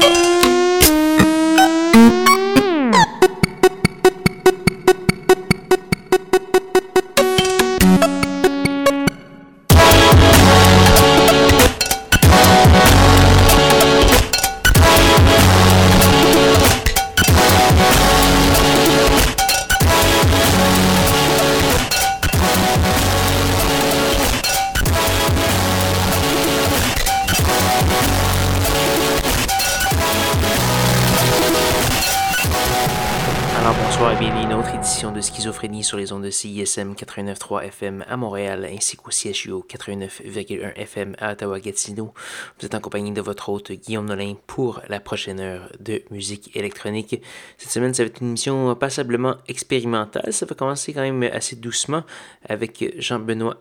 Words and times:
sur 0.00 0.49
CISM 36.70 36.92
89.3 36.92 37.64
FM 37.64 38.04
à 38.08 38.16
Montréal 38.16 38.64
ainsi 38.64 38.96
qu'au 38.96 39.10
CHUO 39.10 39.66
89.1 39.68 40.72
FM 40.76 41.16
à 41.18 41.32
Ottawa-Gatineau. 41.32 42.14
Vous 42.58 42.66
êtes 42.66 42.74
en 42.74 42.80
compagnie 42.80 43.10
de 43.10 43.20
votre 43.20 43.48
hôte 43.48 43.72
Guillaume 43.72 44.06
Nolin 44.06 44.34
pour 44.46 44.80
la 44.88 45.00
prochaine 45.00 45.40
heure 45.40 45.72
de 45.80 46.02
musique 46.12 46.56
électronique. 46.56 47.20
Cette 47.58 47.70
semaine, 47.70 47.92
ça 47.92 48.04
va 48.04 48.08
être 48.08 48.20
une 48.20 48.28
émission 48.28 48.74
passablement 48.76 49.36
expérimentale. 49.48 50.32
Ça 50.32 50.46
va 50.46 50.54
commencer 50.54 50.92
quand 50.92 51.00
même 51.00 51.24
assez 51.24 51.56
doucement 51.56 52.04
avec 52.48 52.84
Jean-Benoît 52.98 53.56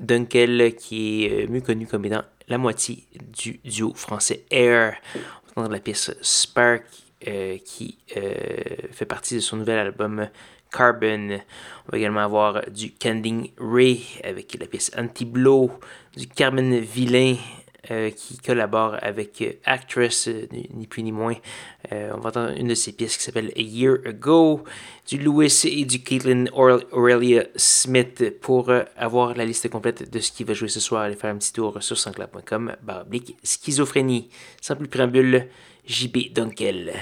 Dunkel 0.00 0.74
qui 0.76 1.24
est 1.24 1.46
mieux 1.46 1.62
connu 1.62 1.86
comme 1.86 2.04
étant 2.04 2.22
la 2.48 2.58
moitié 2.58 3.04
du 3.32 3.60
duo 3.64 3.94
français 3.94 4.44
Air. 4.50 4.96
On 5.14 5.18
va 5.18 5.62
entendre 5.62 5.72
la 5.72 5.80
pièce 5.80 6.14
Spark 6.20 6.84
euh, 7.26 7.56
qui 7.64 7.96
euh, 8.18 8.42
fait 8.90 9.06
partie 9.06 9.34
de 9.34 9.40
son 9.40 9.56
nouvel 9.56 9.78
album 9.78 10.28
Carbon. 10.76 11.38
On 11.86 11.92
va 11.92 11.98
également 11.98 12.20
avoir 12.20 12.70
du 12.70 12.92
Canding 12.92 13.50
Ray 13.58 14.02
avec 14.24 14.56
la 14.58 14.66
pièce 14.66 14.90
Anti-Blow, 14.96 15.70
du 16.16 16.26
Carmen 16.26 16.78
Villain 16.80 17.36
euh, 17.90 18.10
qui 18.10 18.38
collabore 18.38 18.96
avec 19.02 19.58
Actress, 19.66 20.28
euh, 20.28 20.46
ni 20.72 20.86
plus 20.86 21.02
ni 21.02 21.12
moins. 21.12 21.34
Euh, 21.92 22.12
on 22.14 22.20
va 22.20 22.30
entendre 22.30 22.58
une 22.58 22.68
de 22.68 22.74
ses 22.74 22.92
pièces 22.92 23.18
qui 23.18 23.22
s'appelle 23.22 23.52
A 23.54 23.60
Year 23.60 23.98
Ago, 24.06 24.64
du 25.06 25.18
Lewis 25.18 25.64
et 25.64 25.84
du 25.84 26.02
Caitlin 26.02 26.46
Aurelia 26.54 27.44
Smith. 27.56 28.40
Pour 28.40 28.72
avoir 28.96 29.34
la 29.34 29.44
liste 29.44 29.68
complète 29.68 30.10
de 30.10 30.18
ce 30.18 30.32
qui 30.32 30.44
va 30.44 30.54
jouer 30.54 30.68
ce 30.68 30.80
soir, 30.80 31.02
allez 31.02 31.14
faire 31.14 31.34
un 31.34 31.36
petit 31.36 31.52
tour 31.52 31.82
sur 31.82 31.98
sansclap.com, 31.98 32.74
baroblique 32.82 33.36
schizophrénie. 33.42 34.30
Sans 34.62 34.76
plus 34.76 34.88
préambule, 34.88 35.48
JB 35.86 36.32
Dunkel. 36.32 36.94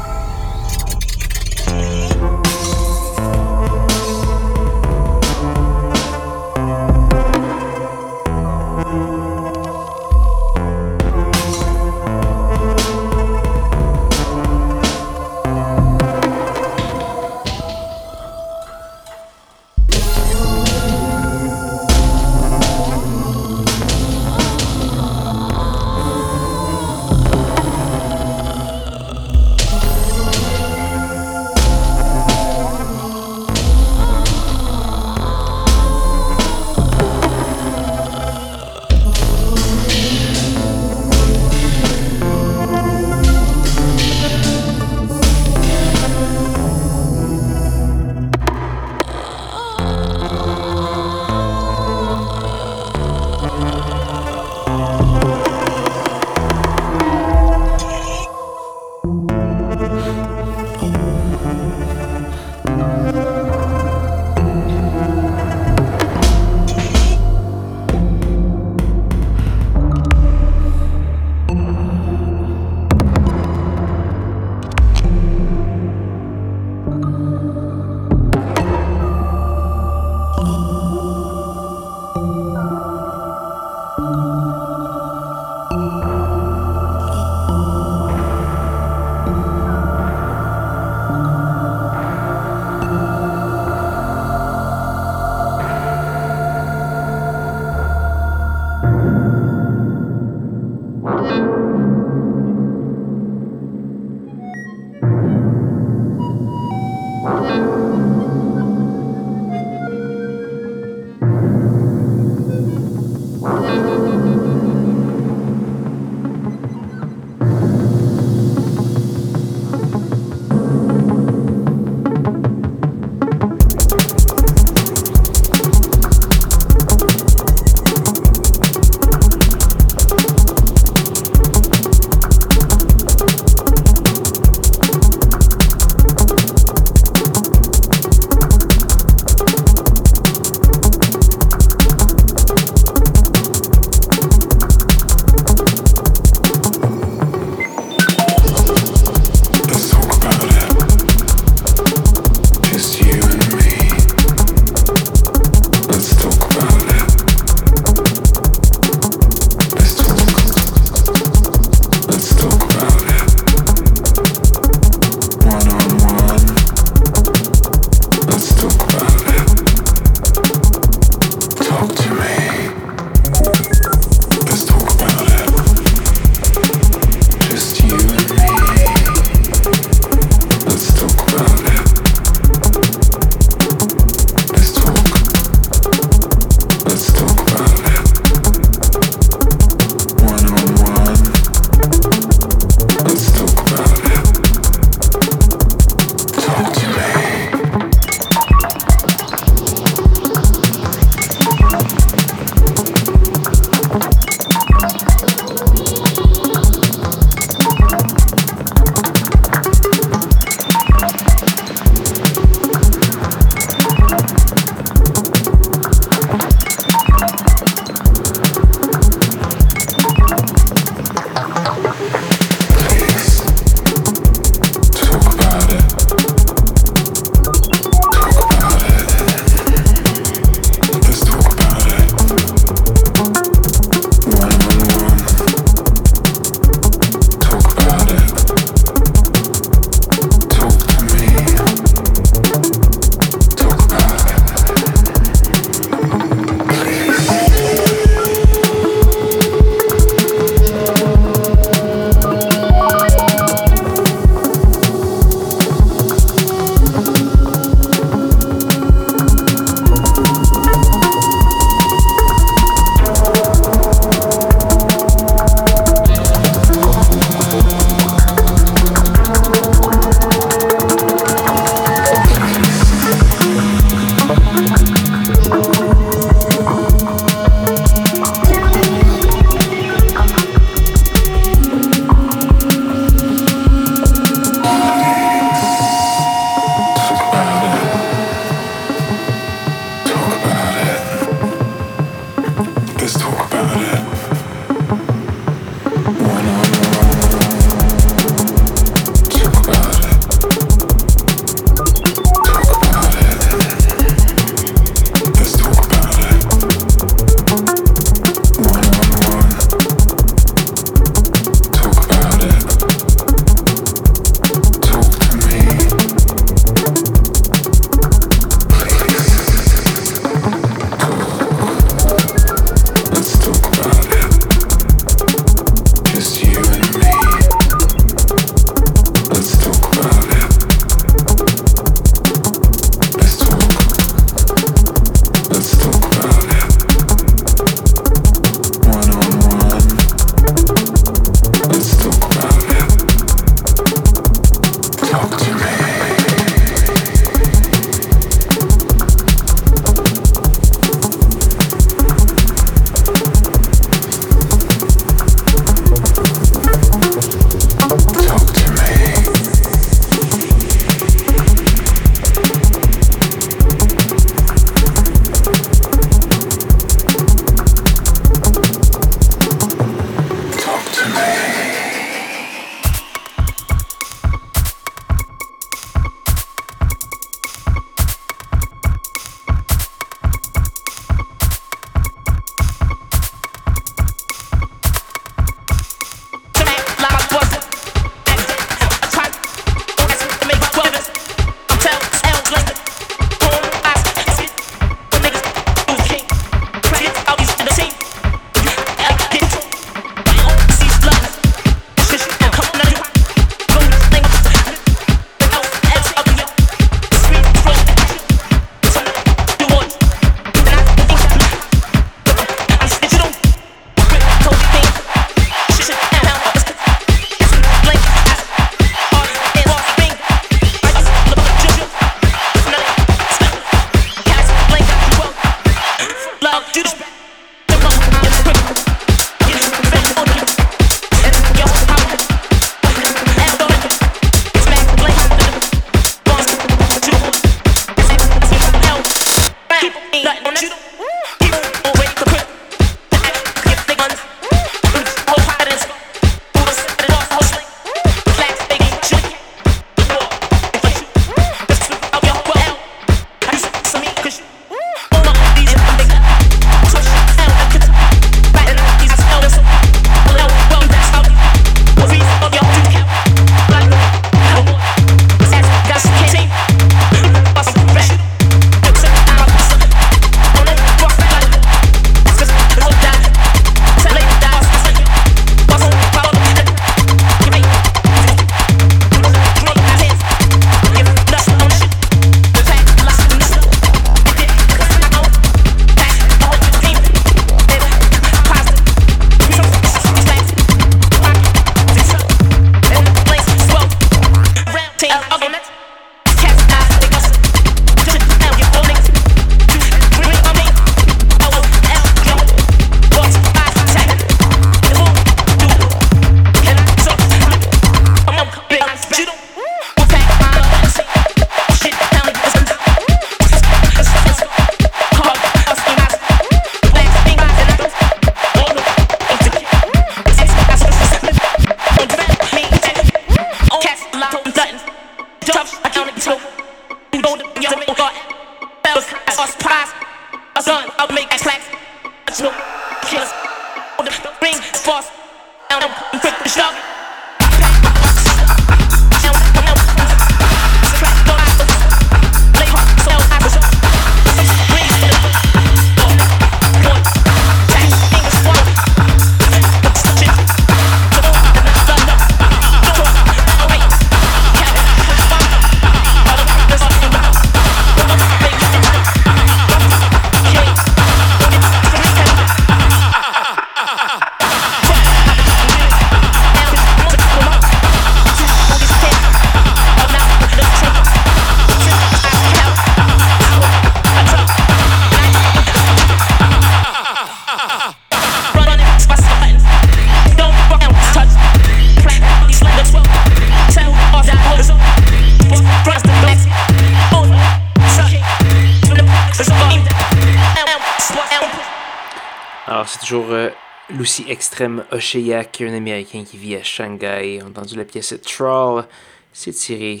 Lucy 593.90 594.24
Extreme 594.28 594.84
Osheiak, 594.92 595.60
un 595.60 595.74
Américain 595.74 596.24
qui 596.24 596.36
vit 596.36 596.56
à 596.56 596.62
Shanghai. 596.62 597.40
On 597.42 597.46
a 597.46 597.48
entendu 597.50 597.76
la 597.76 597.84
pièce 597.84 598.14
Troll. 598.22 598.84
C'est 599.32 599.52
tiré 599.52 600.00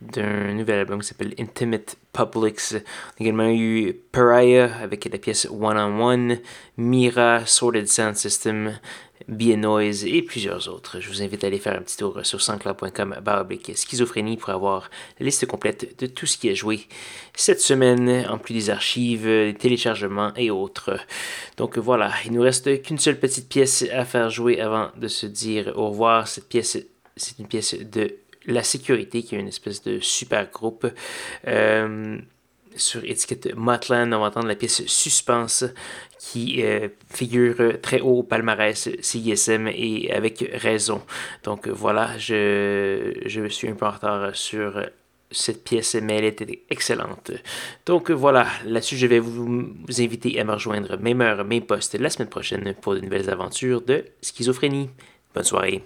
d'un 0.00 0.52
nouvel 0.54 0.80
album 0.80 1.00
qui 1.00 1.08
s'appelle 1.08 1.34
Intimate 1.38 1.96
Publics. 2.12 2.60
On 2.72 2.76
a 2.76 2.80
également 3.20 3.48
eu 3.48 3.94
Pariah 4.12 4.70
avec 4.82 5.04
la 5.10 5.18
pièce 5.18 5.46
One 5.50 5.78
on 5.78 6.00
One, 6.00 6.38
Mira, 6.76 7.46
Sorted 7.46 7.88
Sound 7.88 8.16
System, 8.16 8.78
Be 9.28 9.56
Noise 9.56 10.06
et 10.06 10.22
plusieurs 10.22 10.68
autres. 10.68 11.00
Je 11.00 11.08
vous 11.08 11.22
invite 11.22 11.44
à 11.44 11.48
aller 11.48 11.58
faire 11.58 11.76
un 11.76 11.82
petit 11.82 11.98
tour 11.98 12.18
sur 12.22 12.40
sanscloud.com 12.40 13.16
baroblique 13.22 13.72
schizophrénie 13.76 14.36
pour 14.36 14.50
avoir 14.50 14.90
la 15.20 15.26
liste 15.26 15.46
complète 15.46 15.98
de 16.00 16.06
tout 16.06 16.26
ce 16.26 16.38
qui 16.38 16.48
est 16.48 16.54
joué 16.54 16.86
cette 17.34 17.60
semaine, 17.60 18.26
en 18.28 18.38
plus 18.38 18.54
des 18.54 18.70
archives, 18.70 19.24
des 19.24 19.54
téléchargements 19.54 20.32
et 20.36 20.50
autres. 20.50 20.98
Donc 21.58 21.76
voilà, 21.76 22.12
il 22.24 22.32
nous 22.32 22.42
reste 22.42 22.82
qu'une 22.82 22.98
seule 22.98 23.18
petite 23.18 23.48
pièce 23.48 23.84
à 23.92 24.04
faire 24.04 24.30
jouer 24.30 24.60
avant 24.60 24.90
de 24.96 25.08
se 25.08 25.26
dire 25.26 25.72
au 25.76 25.90
revoir. 25.90 26.26
Cette 26.26 26.48
pièce, 26.48 26.78
c'est 27.16 27.38
une 27.38 27.46
pièce 27.46 27.74
de 27.74 28.16
La 28.46 28.62
Sécurité, 28.62 29.22
qui 29.22 29.34
est 29.36 29.40
une 29.40 29.48
espèce 29.48 29.82
de 29.82 30.00
super 30.00 30.50
groupe. 30.50 30.86
Euh, 31.46 32.18
sur 32.78 33.04
étiquette 33.04 33.54
Motland, 33.54 34.12
on 34.12 34.20
va 34.20 34.26
entendre 34.26 34.48
la 34.48 34.54
pièce 34.54 34.86
Suspense 34.86 35.64
qui 36.18 36.62
euh, 36.64 36.88
figure 37.10 37.80
très 37.80 38.00
haut 38.00 38.18
au 38.18 38.22
palmarès 38.22 38.88
CISM 39.00 39.68
et 39.68 40.10
avec 40.12 40.48
raison. 40.54 41.02
Donc 41.44 41.68
voilà, 41.68 42.16
je, 42.18 43.12
je 43.26 43.48
suis 43.48 43.68
un 43.68 43.74
peu 43.74 43.86
en 43.86 43.90
retard 43.90 44.34
sur 44.34 44.82
cette 45.30 45.64
pièce, 45.64 45.94
mais 45.94 46.16
elle 46.16 46.24
était 46.24 46.64
excellente. 46.70 47.32
Donc 47.86 48.10
voilà, 48.10 48.46
là-dessus, 48.64 48.96
je 48.96 49.06
vais 49.06 49.18
vous, 49.18 49.44
vous, 49.86 50.00
inviter 50.00 50.38
à 50.40 50.44
me 50.44 50.52
rejoindre 50.52 50.96
même 50.98 51.20
heure, 51.20 51.44
même 51.44 51.62
poste 51.62 51.98
la 51.98 52.10
semaine 52.10 52.28
prochaine 52.28 52.74
pour 52.80 52.94
de 52.94 53.00
nouvelles 53.00 53.30
aventures 53.30 53.82
de 53.82 54.04
schizophrénie. 54.22 54.90
Bonne 55.34 55.44
soirée. 55.44 55.82